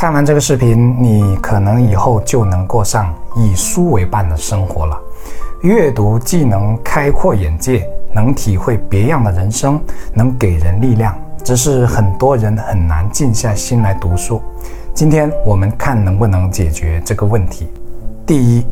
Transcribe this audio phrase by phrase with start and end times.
[0.00, 4.98] 看完这个视频，你可能以后就能过上以书为伴的生活了。
[5.60, 9.78] 阅读既能开阔眼界，能体会别样的人生，
[10.14, 11.14] 能给人力量。
[11.44, 14.40] 只是很多人很难静下心来读书。
[14.94, 17.68] 今天我们看能不能解决这个问题。
[18.24, 18.64] 第一，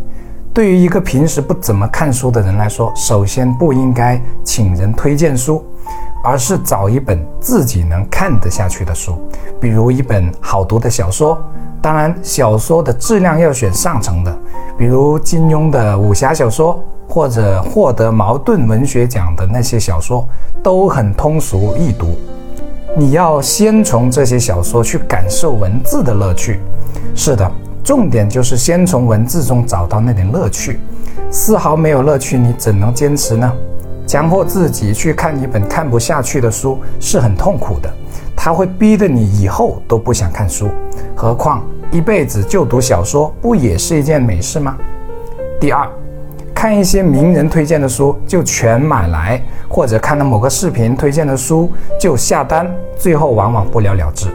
[0.54, 5.62] 对于一个平时不怎么看书的人来说，首先不应该请人推荐书，
[6.23, 9.18] 而是找一本自己能看得下去的书，
[9.61, 11.41] 比如一本好读的小说。
[11.80, 14.37] 当然，小说的质量要选上乘的，
[14.77, 20.29] 比如金庸的武侠小说，或者获得茅盾文学奖的那些小说，
[20.60, 22.16] 都很通俗易读。
[22.96, 26.59] 你要先从这些小说去感受文字的乐趣。
[27.15, 27.48] 是的，
[27.84, 30.80] 重点就是先从文字中找到那点乐趣。
[31.30, 33.52] 丝毫没有乐趣，你怎能坚持呢？
[34.08, 37.92] 强迫自己去看一本看不下去的书是很痛苦的，
[38.34, 40.70] 它会逼得你以后都不想看书。
[41.14, 44.74] 何况一辈子就读小说，不也是一件美事吗？
[45.60, 45.87] 第二。
[46.54, 52.66] 看一些名人推荐的书就全买来，或者看了某个视频推荐的书就下单，
[52.98, 54.26] 最后往往不了了之，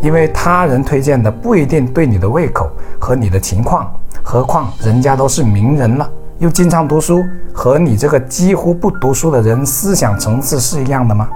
[0.00, 3.92] 因为他人推荐的不一定对你的胃口和你的情况，
[4.24, 11.28] 何况人家都是名人了，又经常读书，和你这个几乎不读书的人思想层次是一样的吗？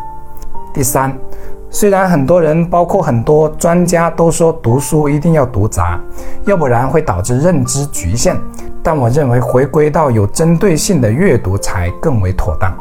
[0.72, 1.12] 第三，
[1.70, 6.00] 虽然很多人，包括很多专家都说读书一定要读杂，
[6.44, 8.36] 要不然会导致认知局限。
[8.80, 12.72] 但我认为回归到有针对性的阅读才更为妥当。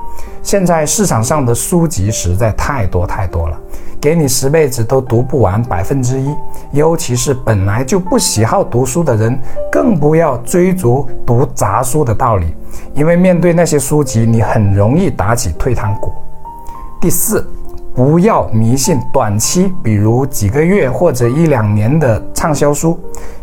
[0.44, 3.60] 现在市场上的书籍实在太多太多了，
[4.02, 6.36] 给你十辈子都读不完百分之一。
[6.72, 9.40] 尤其是本来就不喜好读书的人，
[9.72, 12.48] 更不要追逐读杂书的道理，
[12.96, 16.12] 因为面对那些书籍，你很容易打起退堂鼓。
[17.00, 17.48] 第四，
[17.94, 23.00] 不要迷信短期，比如几个月或者一两年的畅销书，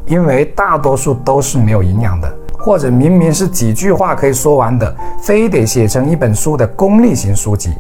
[0.06, 2.34] 因为大多数都是没有营养的。
[2.60, 7.72] 或者明明是几句话可以说完的，非得写成一本书的功利型书籍，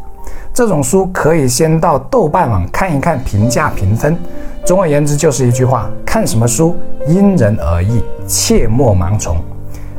[0.52, 4.16] 这种书可以先到豆瓣网看一看评价评分。
[4.64, 9.36] 总而言之，就是一句话：看什么书因人而异，切莫盲从。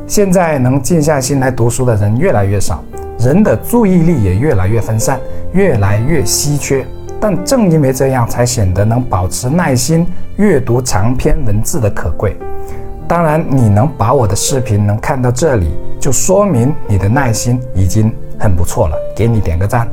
[0.06, 2.84] 现在能静下心来读书的人越来越少，
[3.20, 5.20] 人的注意力也越来越分散，
[5.54, 6.86] 越来越稀缺。
[7.22, 10.06] 但正因为这样，才显得能保持耐心
[10.38, 12.38] 阅读长篇文字的可贵。
[13.08, 19.88] 当然，你能把我的视频能看到这里，就说明你的耐心已经很不错了，给你点个赞。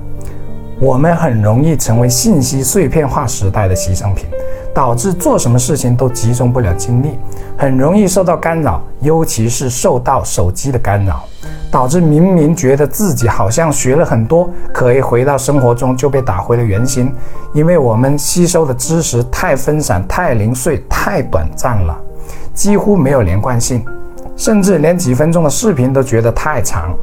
[0.78, 4.26] 我们很容易成为信息碎片化时代的牺牲品，
[4.75, 7.19] 导致做什么事情都集中不了精力，
[7.56, 11.25] 很容易受到干扰，尤其是受到手机的干扰，
[11.70, 17.10] 导致明明觉得自己好像学了很多，可以回到生活中就被打回了原形，
[17.54, 21.98] 因为我们吸收的知识太分散、太零碎、太短暂了。
[22.53, 23.82] 几乎没有连贯性，
[24.36, 26.94] 甚至连几分钟的视频都觉得太长。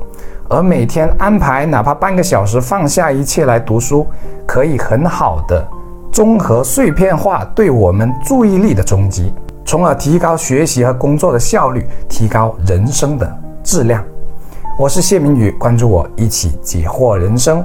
[0.50, 4.06] 而每天安排哪怕半个小时，放下一切来读书，
[4.46, 5.66] 可以很好的
[6.12, 9.34] 综合碎片化对我们注意力的冲击，
[9.66, 14.04] 从而提高学习和工作的效率，提高人生的质量。
[14.78, 17.64] 我是谢明宇，关注我，一起解惑人生。